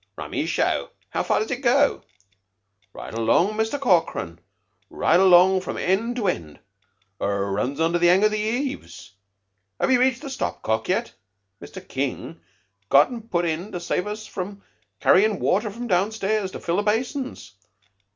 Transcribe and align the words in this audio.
"Rummy 0.15 0.47
show. 0.47 0.89
How 1.11 1.21
far 1.21 1.41
does 1.41 1.51
it 1.51 1.61
go?" 1.61 2.01
"Right 2.91 3.13
along, 3.13 3.55
Muster 3.55 3.77
Corkran 3.77 4.39
right 4.89 5.19
along 5.19 5.61
from 5.61 5.77
end 5.77 6.15
to 6.15 6.27
end. 6.27 6.59
Her 7.19 7.51
runs 7.51 7.79
under 7.79 7.99
the 7.99 8.09
'ang 8.09 8.23
of 8.23 8.31
the 8.31 8.37
heaves. 8.37 9.11
Have 9.79 9.91
'ee 9.91 9.97
rached 9.97 10.23
the 10.23 10.31
stopcock 10.31 10.87
yet? 10.89 11.13
Mr. 11.61 11.87
King 11.87 12.41
got 12.89 13.09
un 13.09 13.21
put 13.27 13.45
in 13.45 13.71
to 13.73 13.79
save 13.79 14.07
us 14.07 14.27
carryin' 15.01 15.39
watter 15.39 15.69
from 15.69 15.85
down 15.85 16.11
stairs 16.11 16.49
to 16.53 16.59
fill 16.59 16.77
the 16.77 16.81
basins. 16.81 17.53